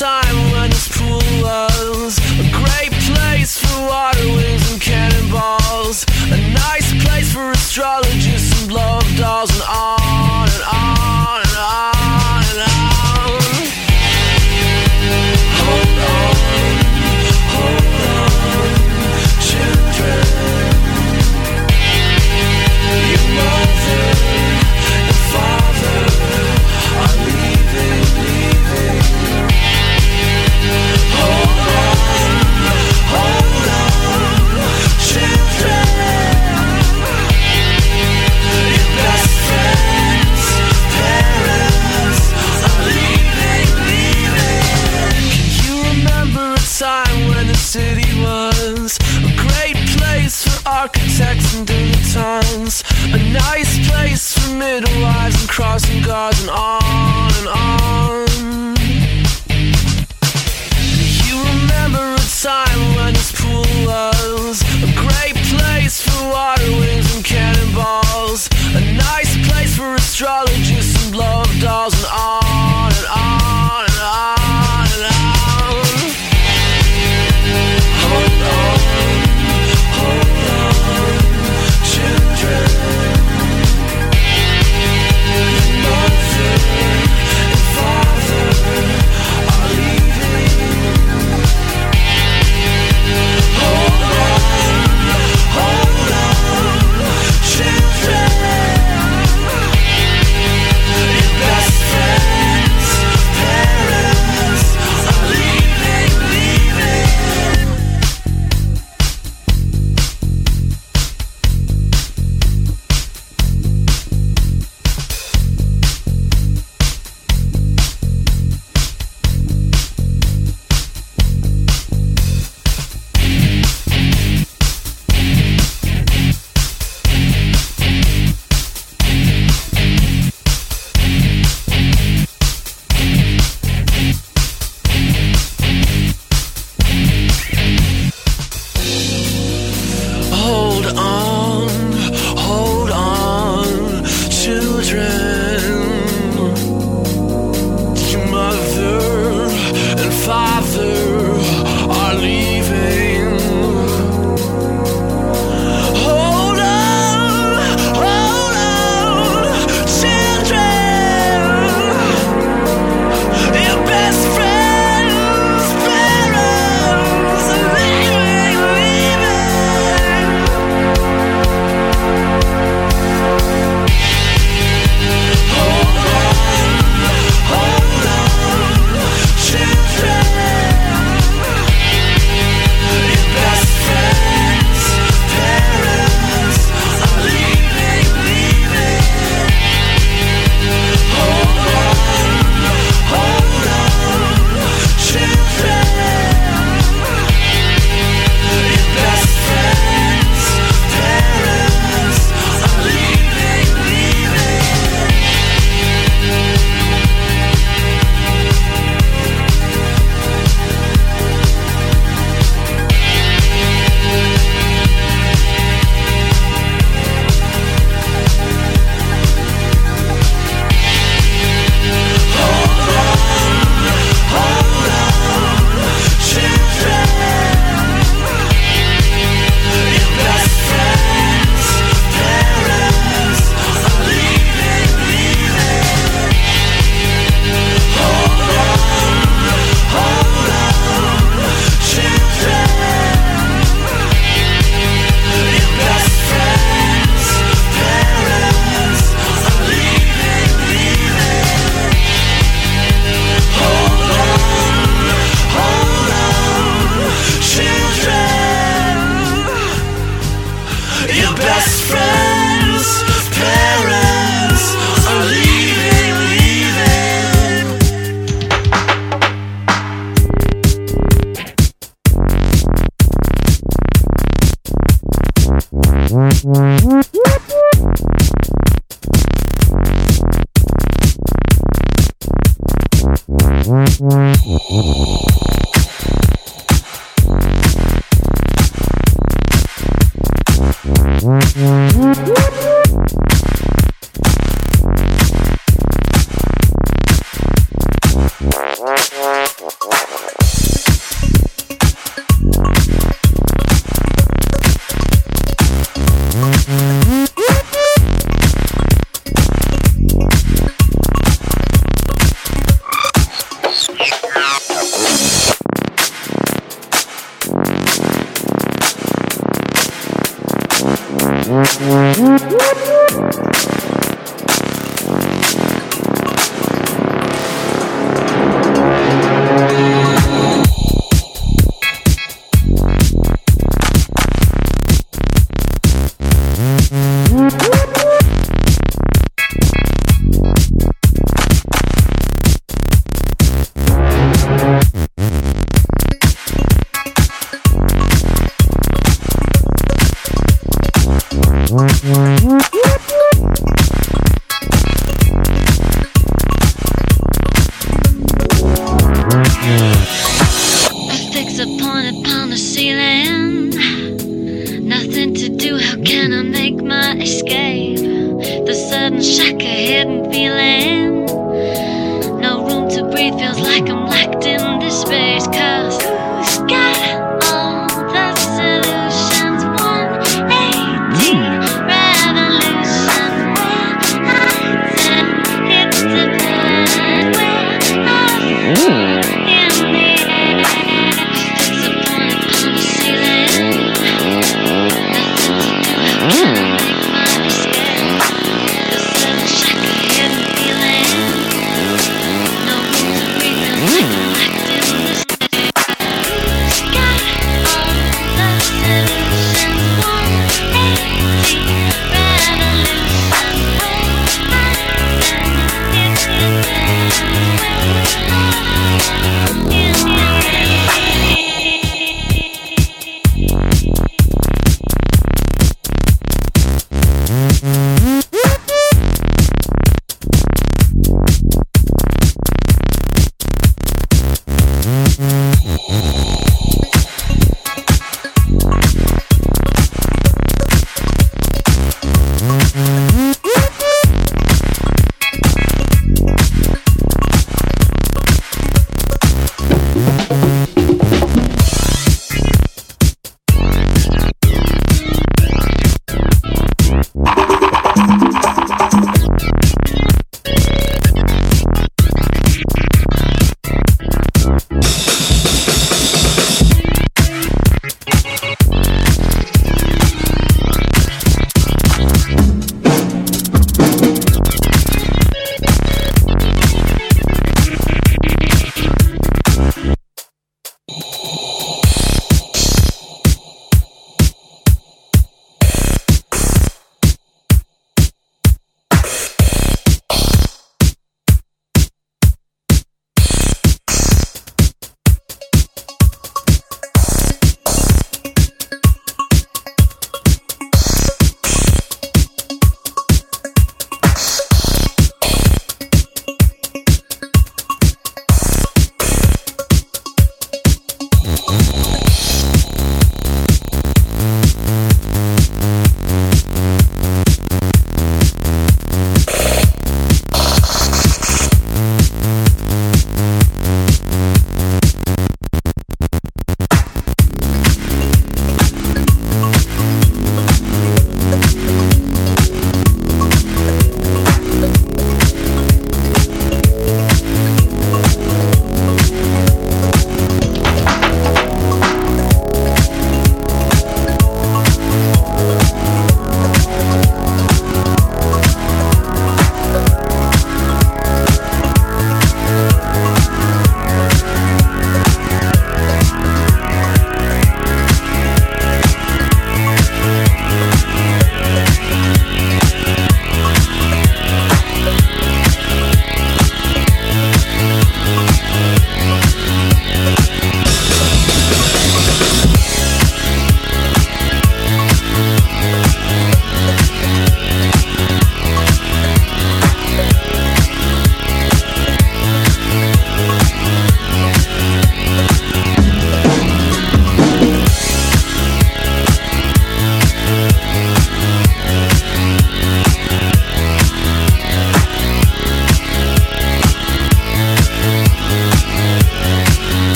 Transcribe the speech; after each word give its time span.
time 0.00 0.50
when 0.52 0.70
this 0.70 0.88
pool 0.88 1.20
was 1.42 2.16
a 2.40 2.48
great 2.50 2.90
place 3.12 3.58
for 3.58 3.82
water 3.86 4.28
wings 4.28 4.72
and 4.72 4.80
cannonballs. 4.80 6.06
A 6.32 6.38
nice 6.54 6.90
place 7.04 7.30
for 7.34 7.50
astrologists 7.50 8.62
and 8.62 8.72
love 8.72 9.04
dolls 9.18 9.50
and 9.52 9.62
on 9.68 10.48
and 10.48 10.64
on 10.64 11.42
and 11.44 11.56
on 11.68 12.44
and 12.48 12.60
on. 12.64 13.42
Hold 15.60 15.98
on, 16.08 16.34
hold 17.52 17.92
on, 18.16 18.30
children. 19.48 20.24
Your 23.12 23.24
mother 23.36 24.19
nice 53.32 53.88
place 53.88 54.36
for 54.38 54.54
midwives 54.54 55.40
and 55.40 55.48
crossing 55.48 56.02
guards 56.02 56.40
and 56.40 56.50
on 56.50 57.32
and 57.38 57.48
on. 57.48 58.76
You 61.26 61.36
remember 61.38 62.14
a 62.14 62.26
time 62.42 62.80
when 62.96 63.14
this 63.14 63.32
pool 63.32 63.66
was 63.86 64.62
a 64.82 64.90
great 64.96 65.36
place 65.54 66.00
for 66.02 66.28
water 66.28 66.70
wings 66.80 67.14
and 67.14 67.24
cannonballs, 67.24 68.48
a 68.74 68.80
nice 68.94 69.36
place 69.48 69.76
for 69.76 69.94
astrologists 69.94 71.06
and 71.06 71.16
love 71.16 71.48
dolls 71.60 71.94
and 71.94 72.06
on 72.12 72.92
and 72.92 73.06
on 73.06 73.39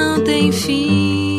não 0.00 0.20
tem 0.24 0.50
fim, 0.50 1.36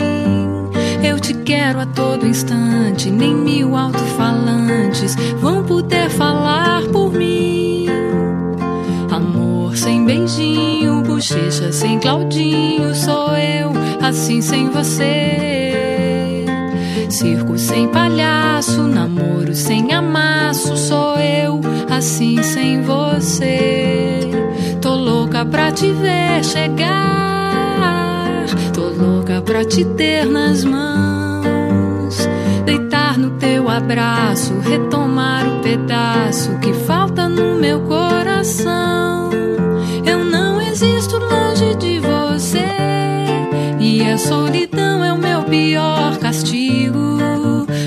eu 1.03 1.19
te 1.19 1.33
quero 1.33 1.79
a 1.79 1.85
todo 1.85 2.27
instante, 2.27 3.09
nem 3.09 3.33
mil 3.33 3.75
alto-falantes 3.75 5.15
vão 5.39 5.63
poder 5.63 6.09
falar 6.09 6.83
por 6.91 7.11
mim. 7.11 7.87
Amor 9.11 9.75
sem 9.75 10.05
beijinho, 10.05 11.01
bochecha 11.01 11.71
sem 11.71 11.99
Claudinho, 11.99 12.93
sou 12.93 13.35
eu, 13.35 13.71
assim 13.99 14.41
sem 14.41 14.69
você. 14.69 16.45
Circo 17.09 17.57
sem 17.57 17.87
palhaço, 17.87 18.83
namoro 18.83 19.55
sem 19.55 19.91
amasso, 19.91 20.77
sou 20.77 21.17
eu, 21.17 21.59
assim 21.89 22.41
sem 22.43 22.81
você. 22.83 24.19
Tô 24.79 24.95
louca 24.95 25.45
pra 25.45 25.71
te 25.71 25.91
ver 25.91 26.43
chegar, 26.43 27.40
tô 28.73 28.89
louca 28.89 29.41
pra 29.41 29.63
te 29.65 29.83
ter 29.85 30.25
nas 30.25 30.63
mãos. 30.63 32.27
Deitar 32.65 33.17
no 33.17 33.31
teu 33.31 33.69
abraço, 33.69 34.59
retomar 34.59 35.47
o 35.47 35.61
pedaço 35.61 36.57
que 36.59 36.73
falta 36.73 37.27
no 37.27 37.55
meu 37.55 37.81
coração. 37.81 39.29
Eu 40.05 40.23
não 40.23 40.61
existo 40.61 41.17
longe 41.17 41.75
de 41.75 41.99
você, 41.99 42.65
e 43.79 44.01
a 44.09 44.17
solidão 44.17 45.03
é 45.03 45.11
o 45.13 45.17
meu 45.17 45.43
pior 45.43 46.17
castigo. 46.17 47.19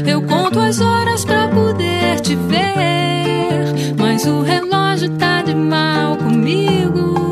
Eu 0.06 0.22
conto 0.22 0.58
as 0.58 0.80
horas 0.80 1.24
pra 1.24 1.48
poder 1.48 2.20
te 2.20 2.34
ver, 2.34 3.94
mas 3.98 4.26
o 4.26 4.42
relógio 4.42 5.10
tá 5.18 5.42
de 5.42 5.54
mal 5.54 6.16
comigo. 6.16 7.23